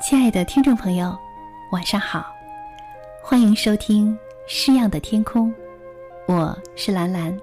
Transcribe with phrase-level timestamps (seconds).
[0.00, 1.18] 亲爱的听众朋友，
[1.72, 2.24] 晚上好，
[3.20, 4.16] 欢迎收听
[4.46, 5.52] 《诗样的天空》，
[6.28, 7.36] 我是兰兰。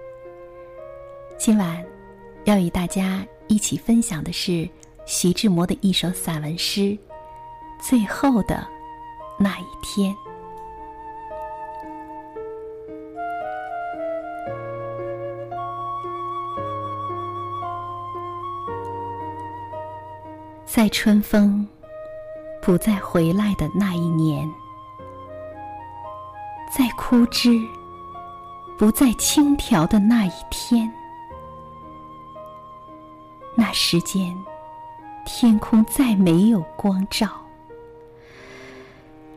[1.38, 1.84] 今晚
[2.46, 4.68] 要与大家一起分享的是
[5.06, 6.80] 徐志摩的一首散文诗
[7.82, 8.66] 《最后的
[9.38, 10.14] 那一天》。
[20.66, 21.68] 在春风
[22.66, 24.52] 不再回来的那一年，
[26.76, 27.62] 在枯枝
[28.76, 30.92] 不再轻条的那一天，
[33.54, 34.36] 那时间，
[35.28, 37.30] 天空再没有光照，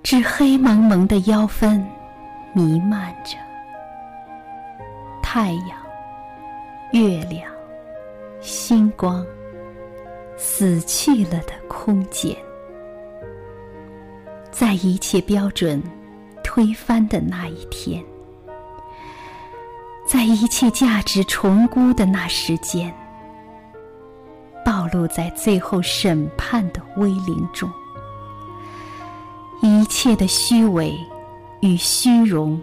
[0.02, 1.84] 只黑蒙蒙的妖氛
[2.54, 3.36] 弥漫着，
[5.22, 5.78] 太阳、
[6.92, 7.52] 月亮、
[8.40, 9.22] 星光。
[10.40, 12.34] 死去了的空间，
[14.58, 15.80] 在一切标准
[16.42, 18.04] 推翻的那一天，
[20.04, 22.92] 在一切价值重估的那时间，
[24.64, 27.70] 暴露在最后审判的威灵中，
[29.62, 30.92] 一切的虚伪
[31.60, 32.60] 与虚荣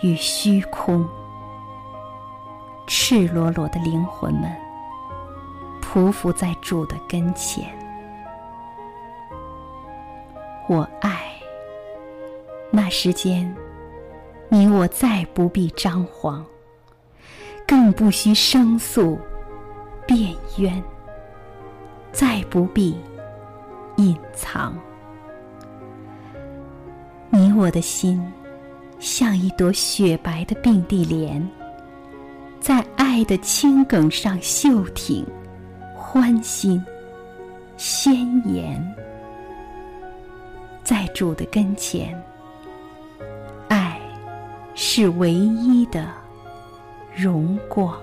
[0.00, 1.06] 与虚空，
[2.86, 4.50] 赤裸裸的灵魂们。
[5.82, 7.68] 匍匐在主的跟前，
[10.70, 11.32] 我爱。
[12.70, 13.52] 那时间，
[14.48, 16.46] 你我再不必张狂，
[17.66, 19.18] 更不需申诉、
[20.06, 20.80] 辩冤，
[22.12, 22.96] 再不必
[23.96, 24.78] 隐藏。
[27.30, 28.24] 你我的心，
[29.00, 31.44] 像一朵雪白的并蒂莲，
[32.60, 35.26] 在爱的青梗上秀挺。
[35.96, 36.80] 欢欣，
[37.76, 38.14] 鲜
[38.54, 38.80] 艳，
[40.90, 42.20] 在主的跟前，
[43.68, 43.96] 爱
[44.74, 46.04] 是唯一的
[47.14, 47.96] 荣光。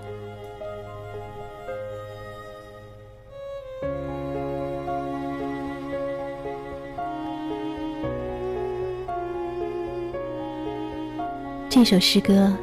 [11.67, 12.55] 这首诗歌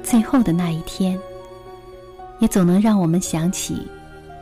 [0.00, 1.18] 最后的那一天，
[2.38, 3.84] 也总能让我们想起。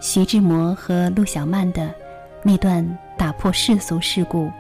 [0.03, 1.91] 徐志摩和陆小曼的
[2.43, 2.87] 那段
[3.17, 4.51] 打破世俗世故、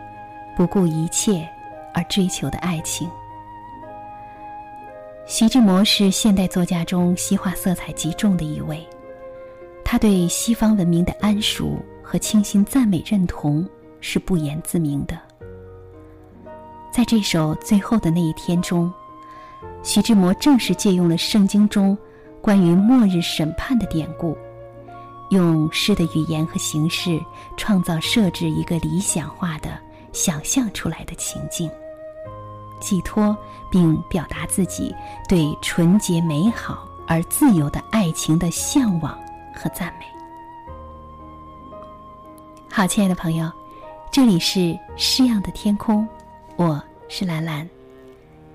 [0.57, 1.49] 不顾一切
[1.93, 3.09] 而追求的爱情。
[5.27, 8.87] 徐志摩是现代作家中西化色彩极重的一位，
[9.85, 13.67] 他对西方文明的谙熟和倾心赞美认同
[14.01, 15.19] 是不言自明的。
[16.93, 18.93] 在这首最后的那一天中，
[19.83, 21.97] 徐志摩正是借用了圣经中
[22.41, 24.37] 关于末日审判的典故。
[25.31, 27.19] 用诗的语言和形式
[27.57, 29.71] 创造设置一个理想化的、
[30.15, 31.71] 想象出来的情境，
[32.81, 33.37] 寄托
[33.71, 34.95] 并表达自己
[35.29, 39.19] 对纯洁美好而自由的爱情的向往
[39.53, 40.07] 和赞美。
[42.71, 43.51] 好，亲爱的朋友，
[44.13, 46.09] 这里是诗样的天空，
[46.57, 47.69] 我是兰兰，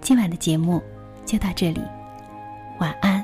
[0.02, 0.82] 今晚的节目
[1.26, 1.82] 就到这里，
[2.80, 3.24] 晚安。